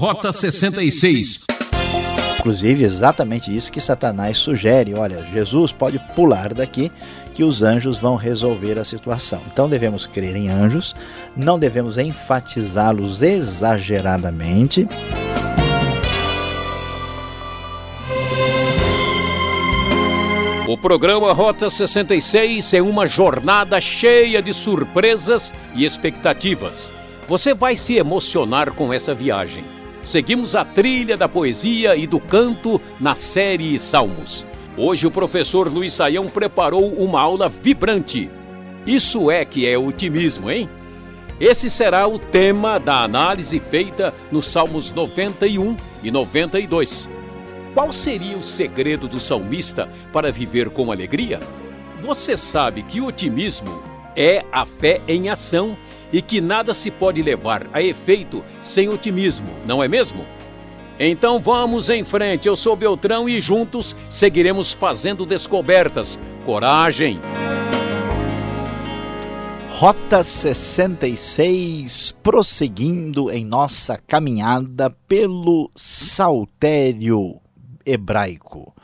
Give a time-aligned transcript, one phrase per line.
[0.00, 1.44] Rota 66.
[2.38, 4.94] Inclusive, exatamente isso que Satanás sugere.
[4.94, 6.90] Olha, Jesus pode pular daqui
[7.34, 9.42] que os anjos vão resolver a situação.
[9.52, 10.96] Então devemos crer em anjos,
[11.36, 14.88] não devemos enfatizá-los exageradamente.
[20.66, 26.90] O programa Rota 66 é uma jornada cheia de surpresas e expectativas.
[27.28, 29.79] Você vai se emocionar com essa viagem.
[30.02, 34.46] Seguimos a trilha da poesia e do canto na série Salmos.
[34.76, 38.30] Hoje o professor Luiz Saião preparou uma aula vibrante.
[38.86, 40.68] Isso é que é otimismo, hein?
[41.38, 47.08] Esse será o tema da análise feita nos Salmos 91 e 92.
[47.74, 51.40] Qual seria o segredo do salmista para viver com alegria?
[52.00, 53.82] Você sabe que otimismo
[54.16, 55.76] é a fé em ação
[56.12, 60.24] e que nada se pode levar a efeito sem otimismo, não é mesmo?
[60.98, 66.18] Então vamos em frente, eu sou Beltrão e juntos seguiremos fazendo descobertas.
[66.44, 67.18] Coragem!
[69.80, 77.40] Rota 66, prosseguindo em nossa caminhada pelo Saltério
[77.86, 78.74] hebraico.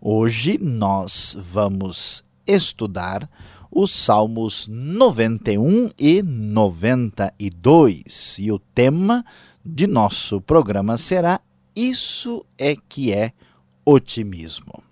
[0.00, 3.28] Hoje nós vamos estudar
[3.74, 9.24] os Salmos 91 e 92 e o tema
[9.66, 11.40] de nosso programa será
[11.74, 13.32] Isso é que é
[13.84, 14.83] otimismo.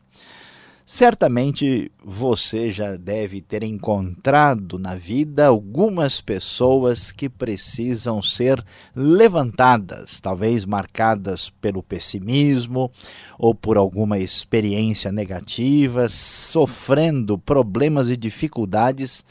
[0.84, 8.62] Certamente você já deve ter encontrado na vida algumas pessoas que precisam ser
[8.94, 12.91] levantadas, talvez marcadas pelo pessimismo
[13.39, 19.24] ou por alguma experiência negativa, sofrendo problemas e dificuldades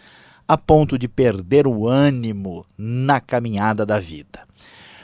[0.47, 4.41] a ponto de perder o ânimo na caminhada da vida.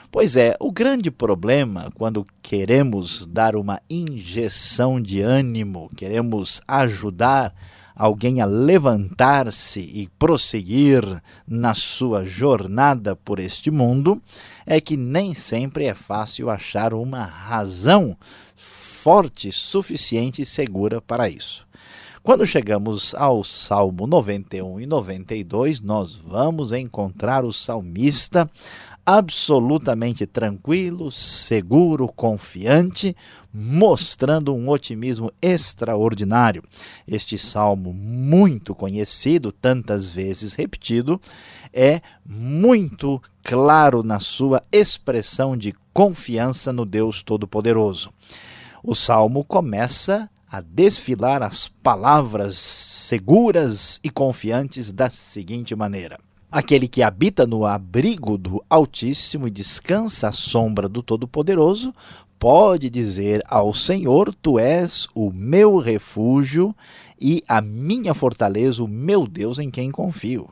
[0.10, 7.54] Pois é, o grande problema quando queremos dar uma injeção de ânimo, queremos ajudar
[7.94, 11.04] alguém a levantar-se e prosseguir
[11.48, 14.22] na sua jornada por este mundo,
[14.66, 18.16] é que nem sempre é fácil achar uma razão
[18.56, 21.68] forte, suficiente e segura para isso.
[22.22, 28.50] Quando chegamos ao Salmo 91 e 92, nós vamos encontrar o salmista
[29.10, 33.16] absolutamente tranquilo, seguro, confiante,
[33.54, 36.62] mostrando um otimismo extraordinário.
[37.08, 41.22] Este salmo, muito conhecido, tantas vezes repetido,
[41.72, 48.12] é muito claro na sua expressão de confiança no Deus Todo-Poderoso.
[48.84, 57.04] O salmo começa a desfilar as palavras seguras e confiantes da seguinte maneira: Aquele que
[57.04, 61.94] habita no abrigo do Altíssimo e descansa à sombra do Todo-Poderoso,
[62.40, 66.74] pode dizer ao Senhor: Tu és o meu refúgio
[67.20, 70.48] e a minha fortaleza, o meu Deus em quem confio.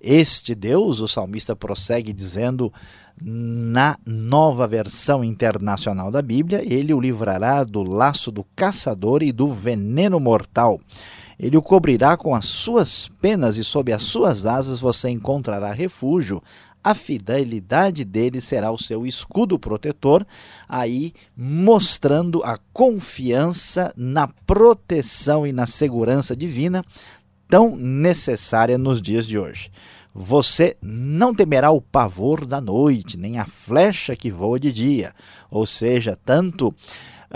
[0.00, 2.72] Este Deus, o salmista prossegue dizendo
[3.20, 9.48] na nova versão internacional da Bíblia, ele o livrará do laço do caçador e do
[9.48, 10.78] veneno mortal.
[11.38, 16.42] Ele o cobrirá com as suas penas e sob as suas asas você encontrará refúgio.
[16.82, 20.26] A fidelidade dele será o seu escudo protetor,
[20.68, 26.84] aí mostrando a confiança na proteção e na segurança divina
[27.48, 29.70] tão necessária nos dias de hoje.
[30.16, 35.12] Você não temerá o pavor da noite, nem a flecha que voa de dia.
[35.50, 36.72] Ou seja, tanto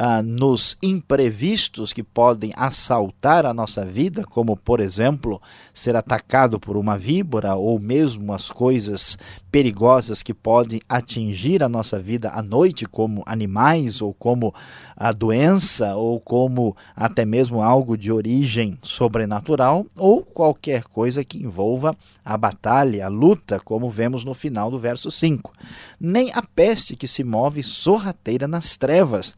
[0.01, 5.43] ah, nos imprevistos que podem assaltar a nossa vida, como, por exemplo,
[5.75, 9.19] ser atacado por uma víbora ou mesmo as coisas
[9.51, 14.55] perigosas que podem atingir a nossa vida à noite, como animais ou como
[14.97, 21.97] a doença ou como até mesmo algo de origem sobrenatural ou qualquer coisa que envolva
[22.25, 25.53] a batalha, a luta, como vemos no final do verso 5.
[25.99, 29.35] Nem a peste que se move sorrateira nas trevas,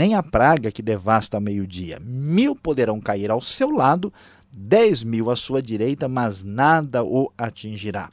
[0.00, 2.00] nem a praga que devasta ao meio-dia.
[2.00, 4.10] Mil poderão cair ao seu lado,
[4.50, 8.10] dez mil à sua direita, mas nada o atingirá.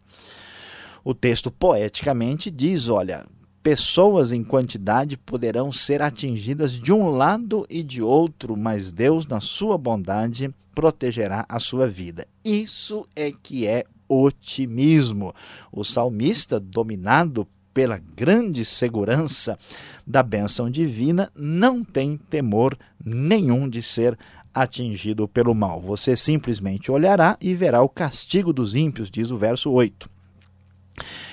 [1.02, 3.26] O texto poeticamente diz: olha,
[3.64, 9.40] pessoas em quantidade poderão ser atingidas de um lado e de outro, mas Deus, na
[9.40, 12.28] sua bondade, protegerá a sua vida.
[12.44, 15.34] Isso é que é otimismo.
[15.72, 19.56] O salmista, dominado pela grande segurança
[20.04, 22.76] da bênção divina, não tem temor
[23.06, 24.18] nenhum de ser
[24.52, 25.80] atingido pelo mal.
[25.80, 30.10] Você simplesmente olhará e verá o castigo dos ímpios, diz o verso 8.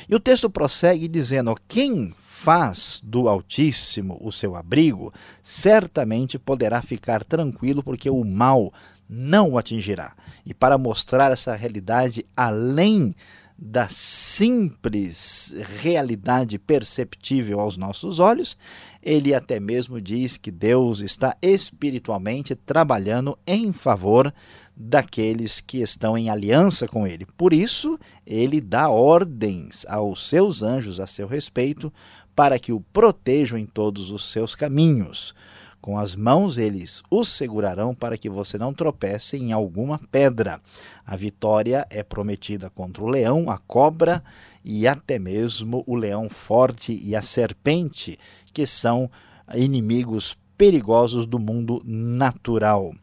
[0.06, 7.24] E o texto prossegue dizendo: Quem faz do Altíssimo o seu abrigo, certamente poderá ficar
[7.24, 8.70] tranquilo, porque o mal
[9.08, 10.12] não o atingirá.
[10.44, 13.14] E para mostrar essa realidade além
[13.56, 18.58] da simples realidade perceptível aos nossos olhos,
[19.02, 24.32] ele até mesmo diz que Deus está espiritualmente trabalhando em favor
[24.76, 27.26] daqueles que estão em aliança com ele.
[27.36, 31.92] Por isso, ele dá ordens aos seus anjos a seu respeito
[32.34, 35.34] para que o protejam em todos os seus caminhos.
[35.84, 40.58] Com as mãos eles o segurarão para que você não tropece em alguma pedra.
[41.04, 44.24] A vitória é prometida contra o leão, a cobra
[44.64, 48.18] e até mesmo o leão forte e a serpente,
[48.50, 49.10] que são
[49.54, 52.94] inimigos perigosos do mundo natural.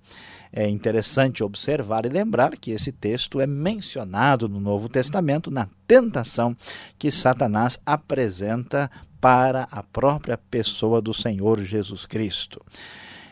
[0.51, 6.57] É interessante observar e lembrar que esse texto é mencionado no Novo Testamento na tentação
[6.97, 8.89] que Satanás apresenta
[9.21, 12.59] para a própria pessoa do Senhor Jesus Cristo.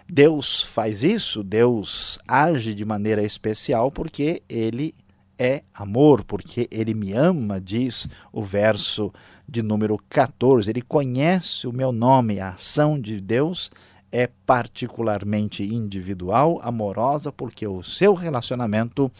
[0.07, 4.94] Deus faz isso, Deus age de maneira especial porque ele
[5.38, 9.12] é amor, porque ele me ama, diz o verso
[9.47, 10.69] de número 14.
[10.69, 13.71] Ele conhece o meu nome, a ação de Deus
[14.12, 19.12] é particularmente individual, amorosa, porque o seu relacionamento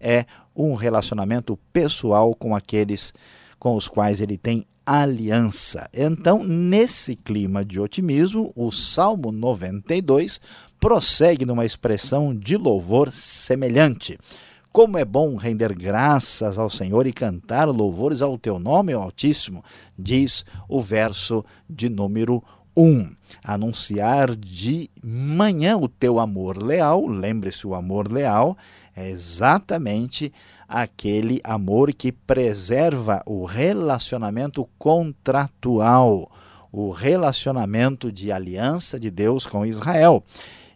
[0.00, 0.24] é
[0.56, 3.12] um relacionamento pessoal com aqueles
[3.58, 5.86] com os quais ele tem aliança.
[5.92, 10.40] Então, nesse clima de otimismo, o Salmo 92
[10.80, 14.18] prossegue numa expressão de louvor semelhante.
[14.72, 19.62] Como é bom render graças ao Senhor e cantar louvores ao teu nome, ó Altíssimo,
[19.98, 22.42] diz o verso de número
[22.74, 23.10] 1.
[23.44, 28.56] Anunciar de manhã o teu amor leal, lembre-se, o amor leal
[28.96, 30.32] é exatamente
[30.68, 36.30] aquele amor que preserva o relacionamento contratual,
[36.70, 40.22] o relacionamento de aliança de Deus com Israel.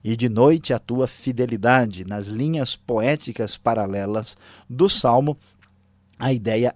[0.03, 4.37] E de noite a tua fidelidade, nas linhas poéticas paralelas
[4.69, 5.37] do Salmo,
[6.23, 6.73] a ideia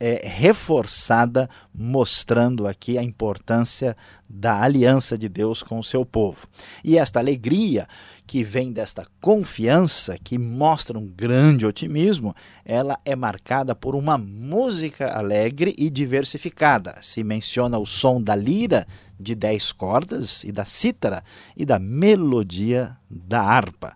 [0.00, 3.94] é reforçada, mostrando aqui a importância
[4.26, 6.48] da aliança de Deus com o seu povo.
[6.82, 7.86] E esta alegria
[8.26, 15.10] que vem desta confiança, que mostra um grande otimismo, ela é marcada por uma música
[15.10, 16.96] alegre e diversificada.
[17.02, 18.86] Se menciona o som da lira
[19.20, 21.22] de dez cordas e da cítara
[21.54, 23.94] e da melodia da harpa.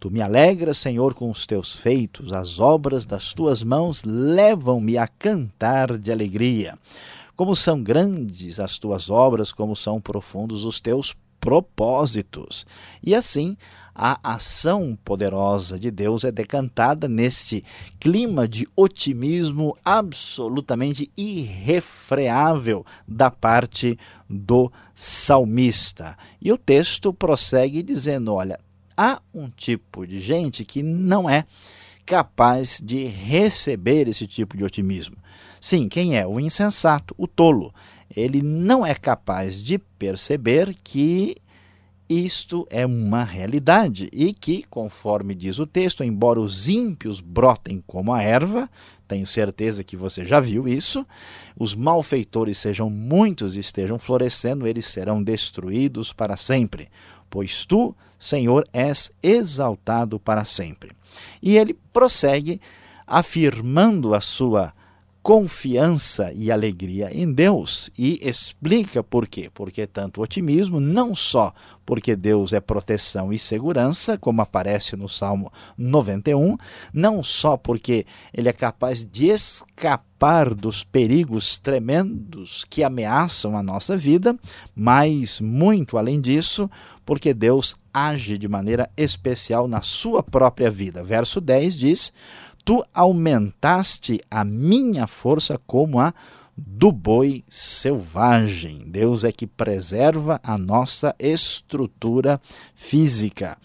[0.00, 5.06] Tu me alegras, Senhor, com os teus feitos, as obras das tuas mãos levam-me a
[5.06, 6.78] cantar de alegria.
[7.36, 12.66] Como são grandes as tuas obras, como são profundos os teus propósitos.
[13.02, 13.58] E assim,
[13.94, 17.62] a ação poderosa de Deus é decantada neste
[17.98, 26.16] clima de otimismo absolutamente irrefreável da parte do salmista.
[26.40, 28.58] E o texto prossegue dizendo: olha,
[29.00, 31.46] há um tipo de gente que não é
[32.04, 35.16] capaz de receber esse tipo de otimismo.
[35.58, 36.26] Sim, quem é?
[36.26, 37.72] O insensato, o tolo
[38.14, 41.36] ele não é capaz de perceber que
[42.08, 48.12] isto é uma realidade e que, conforme diz o texto, embora os ímpios brotem como
[48.12, 48.68] a erva,
[49.06, 51.06] tenho certeza que você já viu isso,
[51.56, 56.88] os malfeitores sejam muitos e estejam florescendo, eles serão destruídos para sempre,
[57.30, 60.90] pois tu, Senhor, és exaltado para sempre.
[61.40, 62.60] E ele prossegue
[63.06, 64.74] afirmando a sua
[65.22, 69.50] confiança e alegria em Deus e explica por quê.
[69.52, 71.52] Porque tanto otimismo, não só
[71.84, 76.56] porque Deus é proteção e segurança, como aparece no Salmo 91,
[76.92, 83.96] não só porque ele é capaz de escapar dos perigos tremendos que ameaçam a nossa
[83.96, 84.38] vida,
[84.74, 86.70] mas muito além disso,
[87.04, 91.02] porque Deus age de maneira especial na sua própria vida.
[91.02, 92.12] Verso 10 diz:
[92.64, 96.14] tu aumentaste a minha força como a
[96.56, 98.84] do boi selvagem.
[98.86, 102.40] Deus é que preserva a nossa estrutura
[102.74, 103.56] física.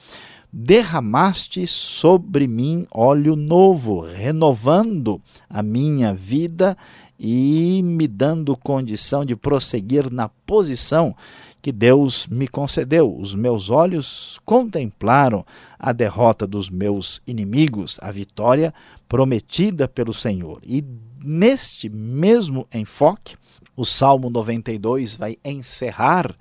[0.52, 6.78] Derramaste sobre mim óleo novo, renovando a minha vida
[7.20, 11.16] e me dando condição de prosseguir na posição
[11.66, 13.18] que Deus me concedeu.
[13.18, 15.44] Os meus olhos contemplaram
[15.80, 18.72] a derrota dos meus inimigos, a vitória
[19.10, 20.60] prometida pelo Senhor.
[20.64, 20.86] E
[21.24, 23.36] neste mesmo enfoque,
[23.76, 26.36] o Salmo 92 vai encerrar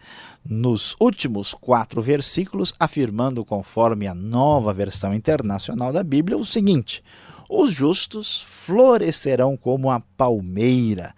[0.46, 7.02] nos últimos quatro versículos, afirmando, conforme a nova versão internacional da Bíblia, o seguinte:
[7.48, 11.14] Os justos florescerão como a palmeira,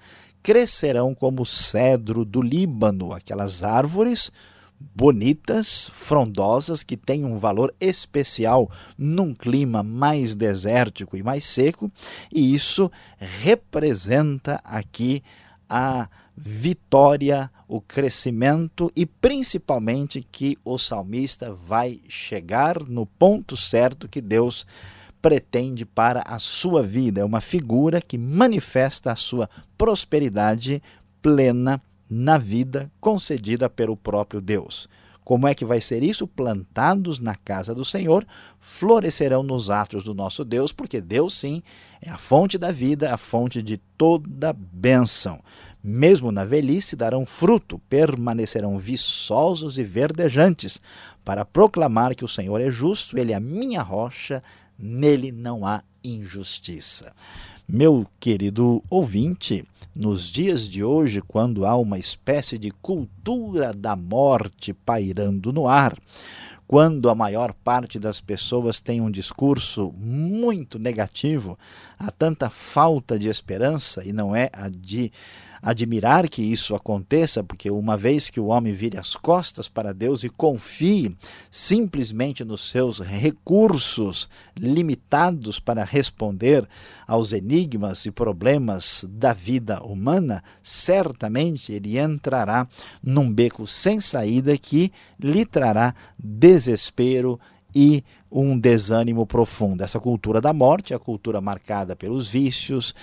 [0.46, 4.30] crescerão como o cedro do Líbano, aquelas árvores
[4.78, 11.90] bonitas, frondosas, que têm um valor especial num clima mais desértico e mais seco,
[12.32, 12.88] e isso
[13.18, 15.20] representa aqui
[15.68, 24.20] a vitória, o crescimento e principalmente que o salmista vai chegar no ponto certo que
[24.20, 24.64] Deus
[25.26, 27.20] pretende para a sua vida.
[27.20, 30.80] É uma figura que manifesta a sua prosperidade
[31.20, 34.88] plena na vida concedida pelo próprio Deus.
[35.24, 36.28] Como é que vai ser isso?
[36.28, 38.24] Plantados na casa do Senhor,
[38.60, 41.60] florescerão nos atos do nosso Deus, porque Deus, sim,
[42.00, 45.40] é a fonte da vida, a fonte de toda bênção.
[45.82, 50.80] Mesmo na velhice darão fruto, permanecerão viçosos e verdejantes,
[51.24, 54.40] para proclamar que o Senhor é justo, ele é a minha rocha,
[54.78, 57.12] nele não há injustiça.
[57.68, 59.64] Meu querido ouvinte,
[59.94, 65.98] nos dias de hoje, quando há uma espécie de cultura da morte pairando no ar,
[66.66, 71.58] quando a maior parte das pessoas tem um discurso muito negativo,
[71.98, 75.12] há tanta falta de esperança e não é a de
[75.62, 80.24] admirar que isso aconteça, porque uma vez que o homem vire as costas para Deus
[80.24, 81.16] e confie
[81.50, 86.68] simplesmente nos seus recursos limitados para responder
[87.06, 92.66] aos enigmas e problemas da vida humana, certamente ele entrará
[93.02, 97.38] num beco sem saída que lhe trará desespero
[97.74, 99.84] e um desânimo profundo.
[99.84, 102.94] Essa cultura da morte, a cultura marcada pelos vícios,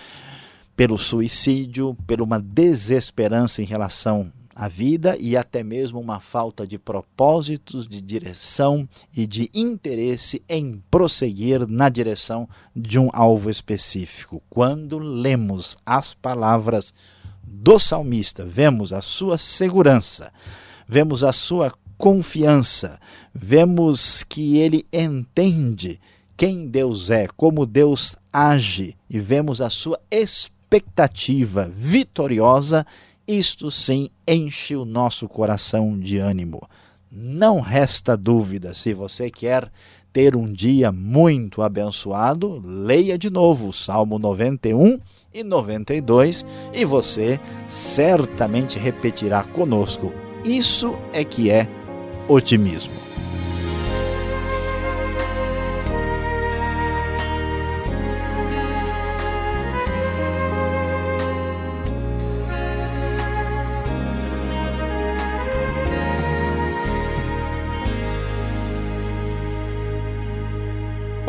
[0.75, 6.77] pelo suicídio, por uma desesperança em relação à vida e até mesmo uma falta de
[6.77, 14.41] propósitos, de direção e de interesse em prosseguir na direção de um alvo específico.
[14.49, 16.93] Quando lemos as palavras
[17.43, 20.31] do salmista, vemos a sua segurança,
[20.87, 22.99] vemos a sua confiança,
[23.33, 25.99] vemos que ele entende
[26.35, 32.85] quem Deus é, como Deus age e vemos a sua esperança expectativa vitoriosa,
[33.27, 36.67] isto sim enche o nosso coração de ânimo.
[37.11, 39.71] Não resta dúvida, se você quer
[40.11, 44.99] ter um dia muito abençoado, leia de novo o Salmo 91
[45.31, 50.11] e 92 e você certamente repetirá conosco.
[50.43, 51.69] Isso é que é
[52.27, 53.02] otimismo.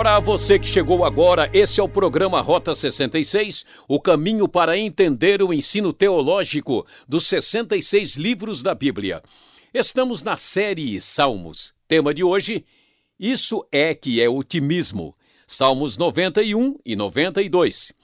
[0.05, 5.43] Para você que chegou agora, esse é o programa Rota 66, o caminho para entender
[5.43, 9.23] o ensino teológico dos 66 livros da Bíblia.
[9.73, 11.73] Estamos na série Salmos.
[11.89, 12.67] Tema de hoje:
[13.19, 15.11] Isso é que é otimismo.
[15.47, 17.95] Salmos 91 e 92.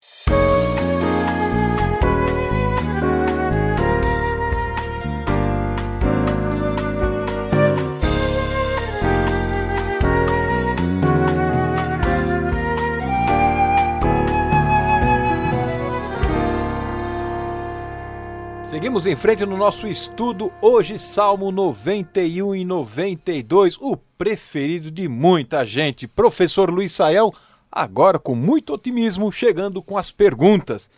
[18.74, 25.64] Seguimos em frente no nosso estudo, hoje Salmo 91 e 92, o preferido de muita
[25.64, 26.08] gente.
[26.08, 27.32] Professor Luiz Saião,
[27.72, 30.90] agora com muito otimismo, chegando com as perguntas.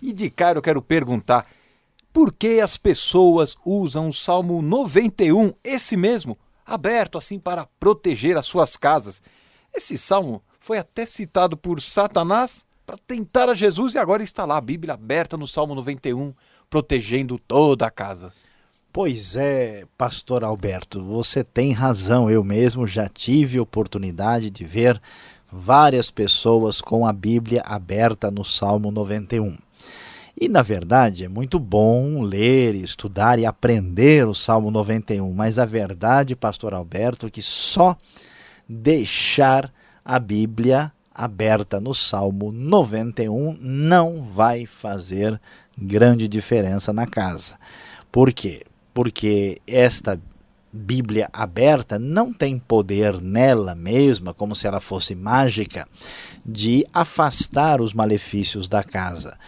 [0.00, 1.46] E de cara eu quero perguntar,
[2.14, 8.46] por que as pessoas usam o Salmo 91, esse mesmo, aberto assim para proteger as
[8.46, 9.22] suas casas?
[9.74, 14.56] Esse salmo foi até citado por Satanás para tentar a Jesus e agora está lá
[14.56, 16.32] a Bíblia aberta no Salmo 91
[16.70, 18.32] protegendo toda a casa.
[18.92, 22.30] Pois é, pastor Alberto, você tem razão.
[22.30, 25.00] Eu mesmo já tive oportunidade de ver
[25.50, 29.56] várias pessoas com a Bíblia aberta no Salmo 91.
[30.40, 35.64] E na verdade é muito bom ler, estudar e aprender o Salmo 91, mas a
[35.64, 37.96] verdade, pastor Alberto, é que só
[38.68, 39.72] deixar
[40.04, 45.40] a Bíblia aberta no Salmo 91 não vai fazer
[45.80, 47.56] grande diferença na casa.
[48.10, 48.64] Por quê?
[48.92, 50.20] Porque esta
[50.70, 55.88] Bíblia aberta não tem poder nela mesma, como se ela fosse mágica,
[56.44, 59.38] de afastar os malefícios da casa.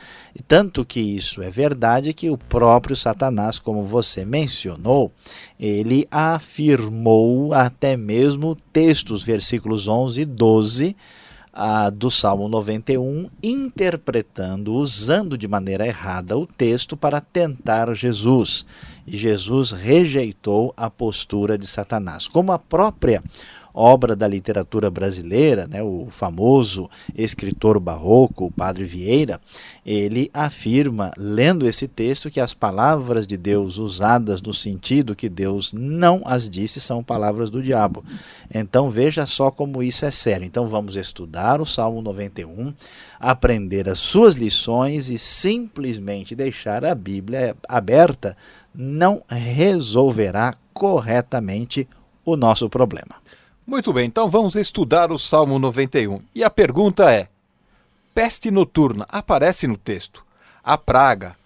[0.46, 5.12] Tanto que isso é verdade que o próprio Satanás, como você mencionou,
[5.58, 10.96] ele afirmou até mesmo textos, versículos 11 e 12
[11.52, 18.64] ah, do Salmo 91, interpretando, usando de maneira errada o texto para tentar Jesus.
[19.06, 22.28] E Jesus rejeitou a postura de Satanás.
[22.28, 23.22] Como a própria
[23.72, 29.40] obra da literatura brasileira, né, o famoso escritor barroco, o Padre Vieira,
[29.84, 35.72] ele afirma, lendo esse texto, que as palavras de Deus usadas no sentido que Deus
[35.72, 38.04] não as disse são palavras do diabo.
[38.52, 40.44] Então veja só como isso é sério.
[40.44, 42.72] Então vamos estudar o Salmo 91,
[43.18, 48.36] aprender as suas lições e simplesmente deixar a Bíblia aberta
[48.74, 51.88] não resolverá corretamente
[52.24, 53.16] o nosso problema.
[53.70, 56.20] Muito bem, então vamos estudar o Salmo 91.
[56.34, 57.28] E a pergunta é:
[58.12, 60.26] peste noturna aparece no texto?
[60.60, 61.36] A praga,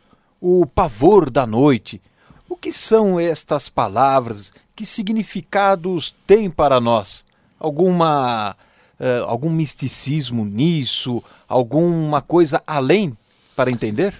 [0.40, 2.00] o pavor da noite.
[2.48, 4.54] O que são estas palavras?
[4.74, 7.26] Que significados têm para nós?
[7.60, 8.56] Alguma
[8.98, 11.22] uh, algum misticismo nisso?
[11.46, 13.14] Alguma coisa além
[13.54, 14.14] para entender?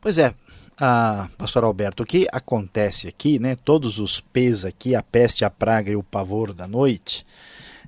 [0.00, 0.34] Pois é,
[0.80, 3.54] ah, pastor Alberto, o que acontece aqui, né?
[3.54, 7.26] Todos os P's aqui, a peste, a praga e o pavor da noite,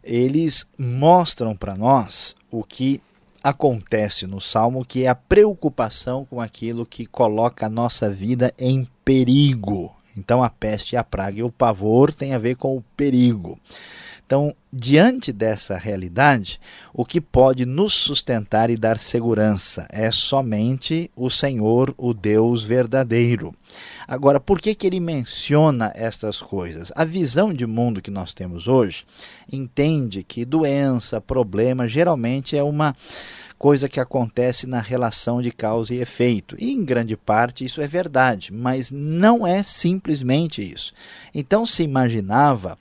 [0.05, 3.01] eles mostram para nós o que
[3.43, 8.87] acontece no Salmo, que é a preocupação com aquilo que coloca a nossa vida em
[9.05, 9.97] perigo.
[10.17, 13.59] Então a peste, a praga e o pavor tem a ver com o perigo.
[14.27, 16.59] Então, diante dessa realidade,
[16.95, 23.55] o que pode nos sustentar e dar segurança é somente o Senhor, o Deus verdadeiro.
[24.09, 26.91] Agora, por que, que ele menciona estas coisas?
[26.97, 29.05] A visão de mundo que nós temos hoje
[29.53, 32.97] entende que doença, problema, geralmente é uma
[33.59, 36.57] coisa que acontece na relação de causa e efeito.
[36.59, 40.93] E em grande parte isso é verdade, mas não é simplesmente isso.
[41.33, 42.77] Então se imaginava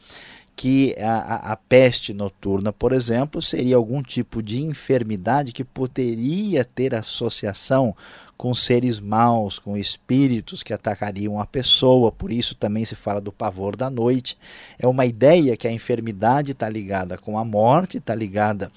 [0.55, 6.93] que a, a, peste noturna, por exemplo, seria algum tipo de enfermidade que poderia ter
[6.93, 7.95] associação
[8.41, 13.31] com seres maus, com espíritos que atacariam a pessoa, por isso também se fala do
[13.31, 14.35] pavor da noite.
[14.79, 18.71] É uma ideia que a enfermidade está ligada com a morte, está ligada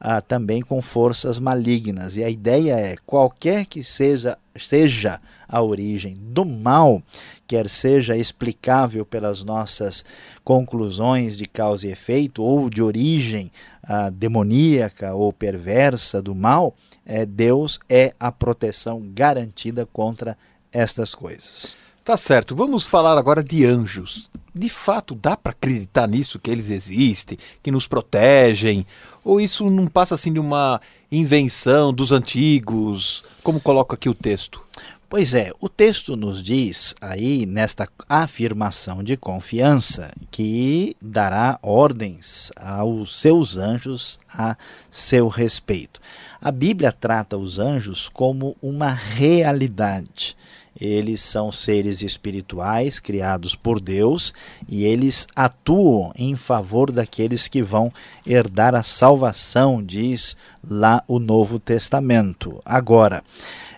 [0.00, 2.16] ah, também com forças malignas.
[2.16, 7.02] E a ideia é: qualquer que seja, seja a origem do mal,
[7.46, 10.04] quer seja explicável pelas nossas
[10.44, 13.50] conclusões de causa e efeito, ou de origem
[13.82, 20.36] ah, demoníaca ou perversa do mal, é, Deus é a proteção garantida contra
[20.70, 21.76] estas coisas.
[22.08, 24.30] Tá certo, vamos falar agora de anjos.
[24.54, 28.86] De fato, dá para acreditar nisso, que eles existem, que nos protegem?
[29.22, 30.80] Ou isso não passa assim de uma
[31.12, 34.62] invenção dos antigos, como coloca aqui o texto?
[35.06, 43.20] Pois é, o texto nos diz aí, nesta afirmação de confiança, que dará ordens aos
[43.20, 44.56] seus anjos a
[44.90, 46.00] seu respeito.
[46.40, 50.34] A Bíblia trata os anjos como uma realidade.
[50.80, 54.32] Eles são seres espirituais criados por Deus
[54.68, 57.92] e eles atuam em favor daqueles que vão
[58.24, 60.36] herdar a salvação, diz
[60.68, 62.60] lá o Novo Testamento.
[62.64, 63.24] Agora,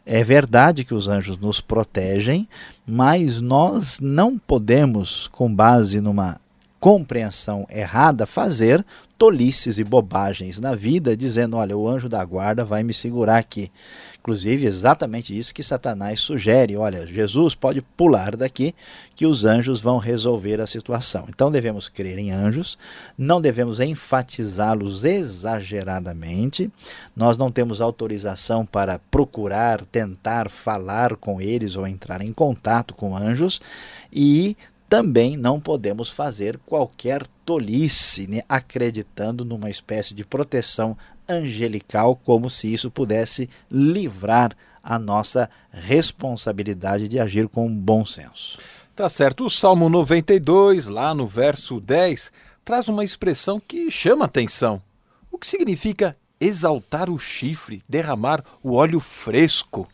[0.05, 2.49] é verdade que os anjos nos protegem,
[2.87, 6.41] mas nós não podemos, com base numa
[6.81, 8.85] compreensão errada, fazer
[9.19, 13.71] tolices e bobagens na vida, dizendo: olha, o anjo da guarda vai me segurar aqui.
[14.19, 18.75] Inclusive, exatamente isso que Satanás sugere: olha, Jesus pode pular daqui,
[19.15, 21.27] que os anjos vão resolver a situação.
[21.29, 22.79] Então, devemos crer em anjos,
[23.17, 26.71] não devemos enfatizá-los exageradamente,
[27.15, 33.15] nós não temos autorização para procurar, tentar falar com eles ou entrar em contato com
[33.15, 33.61] anjos,
[34.11, 34.57] e
[34.91, 40.99] também não podemos fazer qualquer tolice, né, acreditando numa espécie de proteção
[41.29, 44.51] angelical, como se isso pudesse livrar
[44.83, 48.59] a nossa responsabilidade de agir com bom senso.
[48.97, 49.47] Tá certo.
[49.47, 52.33] O Salmo 92, lá no verso 10,
[52.65, 54.83] traz uma expressão que chama atenção.
[55.31, 59.87] O que significa exaltar o chifre, derramar o óleo fresco?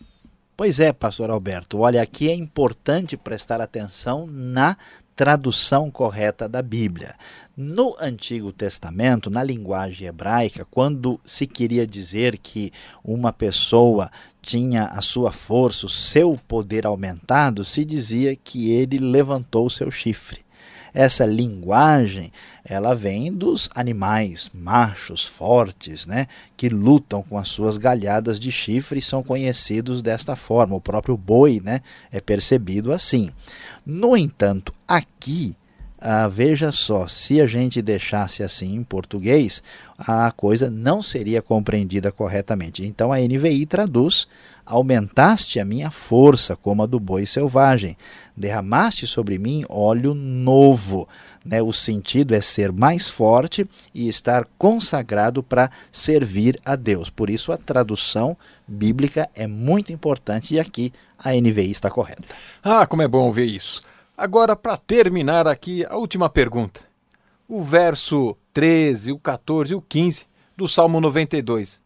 [0.56, 1.80] Pois é, pastor Alberto.
[1.80, 4.74] Olha, aqui é importante prestar atenção na
[5.14, 7.14] tradução correta da Bíblia.
[7.54, 12.72] No Antigo Testamento, na linguagem hebraica, quando se queria dizer que
[13.04, 19.66] uma pessoa tinha a sua força, o seu poder aumentado, se dizia que ele levantou
[19.66, 20.45] o seu chifre.
[20.96, 22.32] Essa linguagem,
[22.64, 28.98] ela vem dos animais machos fortes, né, que lutam com as suas galhadas de chifre
[29.00, 30.74] e são conhecidos desta forma.
[30.74, 33.30] O próprio boi, né, é percebido assim.
[33.84, 35.54] No entanto, aqui
[35.98, 39.62] ah, veja só, se a gente deixasse assim em português,
[39.98, 42.86] a coisa não seria compreendida corretamente.
[42.86, 44.28] Então a NVI traduz:
[44.66, 47.96] aumentaste a minha força como a do boi selvagem,
[48.36, 51.08] derramaste sobre mim óleo novo.
[51.44, 51.62] Né?
[51.62, 57.08] O sentido é ser mais forte e estar consagrado para servir a Deus.
[57.08, 62.24] Por isso a tradução bíblica é muito importante e aqui a NVI está correta.
[62.62, 63.80] Ah, como é bom ver isso.
[64.18, 66.80] Agora, para terminar aqui, a última pergunta.
[67.48, 70.26] O verso 13, o 14 e o 15
[70.56, 71.80] do Salmo 92.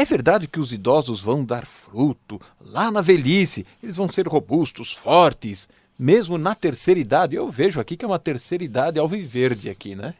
[0.00, 4.94] É verdade que os idosos vão dar fruto lá na velhice, eles vão ser robustos,
[4.94, 7.36] fortes, mesmo na terceira idade?
[7.36, 10.14] Eu vejo aqui que é uma terceira idade alviverde aqui, né?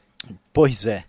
[0.53, 1.03] Pois é.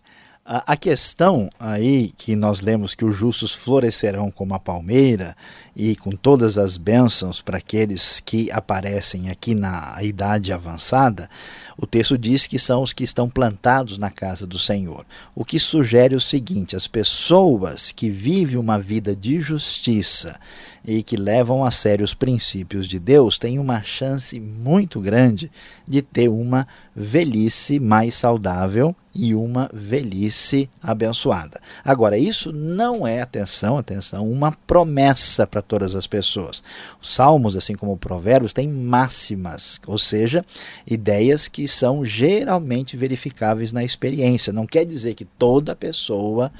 [0.45, 5.35] A, questão aí que nós lemos que os justos florescerão como a palmeira
[5.75, 11.29] e com todas as bênçãos para aqueles que aparecem aqui na idade avançada,
[11.77, 15.05] o texto diz que são os que estão plantados na casa do Senhor.
[15.33, 20.39] O que sugere o seguinte: as pessoas que vivem uma vida de justiça
[20.85, 25.51] e que levam a sério os princípios de Deus têm uma chance muito grande
[25.87, 31.59] de ter uma velhice mais saudável e uma velhice abençoada.
[31.83, 36.63] Agora, isso não é, atenção, atenção, uma promessa para todas as pessoas.
[37.01, 40.45] Os salmos, assim como provérbios, têm máximas, ou seja,
[40.85, 44.53] ideias que são geralmente verificáveis na experiência.
[44.53, 46.51] Não quer dizer que toda pessoa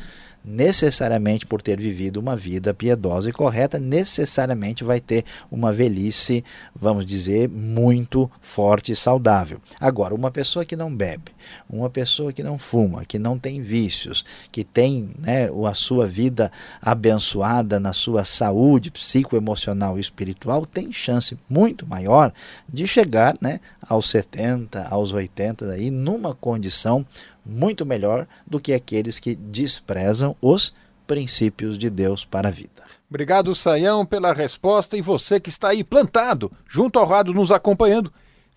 [0.44, 6.44] necessariamente por ter vivido uma vida piedosa e correta, necessariamente vai ter uma velhice,
[6.76, 9.62] vamos dizer, muito forte e saudável.
[9.80, 11.32] Agora, uma pessoa que não bebe,
[11.70, 16.52] uma pessoa que não fuma, que não tem vícios, que tem né, a sua vida
[16.82, 22.34] abençoada na sua saúde psicoemocional e espiritual, tem chance muito maior
[22.68, 27.06] de chegar né, aos 70, aos 80, daí, numa condição
[27.46, 30.74] muito melhor do que aqueles que desprezam os
[31.08, 32.82] princípios de Deus para a vida.
[33.10, 38.12] Obrigado, Saião, pela resposta e você que está aí plantado, junto ao rádio, nos acompanhando.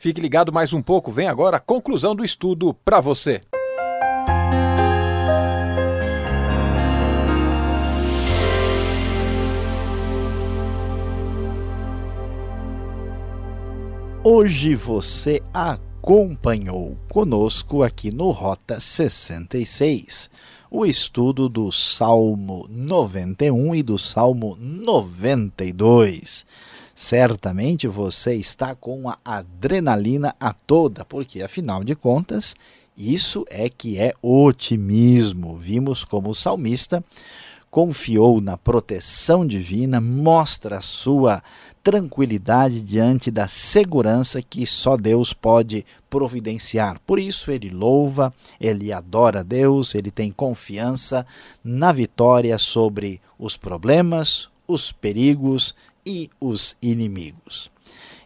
[0.04, 3.40] Fique ligado mais um pouco, vem agora a conclusão do estudo para você.
[14.22, 20.28] Hoje você acompanhou conosco aqui no Rota 66
[20.70, 26.44] o estudo do Salmo 91 e do Salmo 92.
[26.94, 32.54] Certamente você está com a adrenalina a toda, porque afinal de contas,
[32.96, 35.56] isso é que é otimismo.
[35.56, 37.02] Vimos como o salmista
[37.68, 41.42] confiou na proteção divina, mostra sua
[41.82, 47.00] tranquilidade diante da segurança que só Deus pode providenciar.
[47.00, 51.26] Por isso ele louva, ele adora Deus, ele tem confiança
[51.64, 55.74] na vitória sobre os problemas, os perigos
[56.06, 57.70] e os inimigos.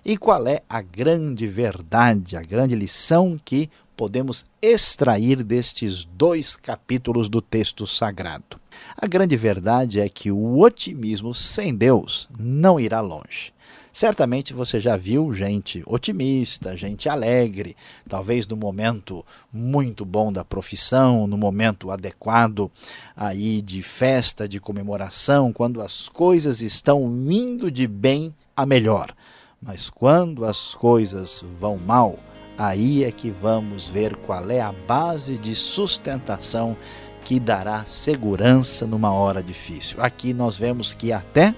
[0.05, 7.29] E qual é a grande verdade, a grande lição que podemos extrair destes dois capítulos
[7.29, 8.59] do texto sagrado?
[8.97, 13.53] A grande verdade é que o otimismo sem Deus não irá longe.
[13.99, 17.77] Certamente você já viu gente otimista, gente alegre,
[18.09, 22.71] talvez no momento muito bom da profissão, no momento adequado
[23.17, 29.13] aí de festa, de comemoração, quando as coisas estão indo de bem a melhor.
[29.61, 32.21] Mas quando as coisas vão mal,
[32.57, 36.77] aí é que vamos ver qual é a base de sustentação
[37.25, 40.01] que dará segurança numa hora difícil.
[40.01, 41.53] Aqui nós vemos que até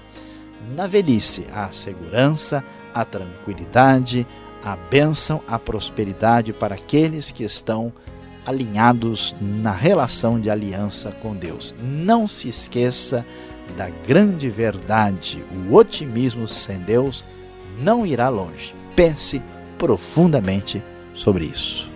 [0.75, 4.27] na velhice há segurança, a tranquilidade,
[4.63, 7.91] a bênção, a prosperidade para aqueles que estão
[8.45, 11.75] alinhados na relação de aliança com Deus.
[11.79, 13.25] Não se esqueça
[13.75, 17.25] da grande verdade: o otimismo sem Deus
[17.79, 18.73] não irá longe.
[18.95, 19.41] Pense
[19.77, 21.90] profundamente sobre isso.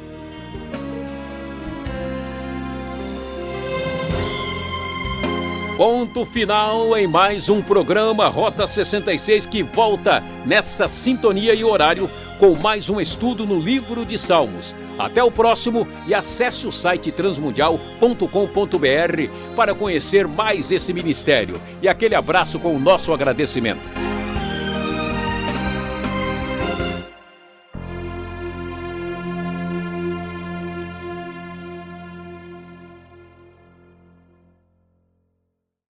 [5.85, 12.55] Ponto final em mais um programa Rota 66 que volta nessa sintonia e horário com
[12.55, 14.75] mais um estudo no livro de Salmos.
[14.97, 21.61] Até o próximo e acesse o site transmundial.com.br para conhecer mais esse ministério.
[21.79, 24.14] E aquele abraço com o nosso agradecimento.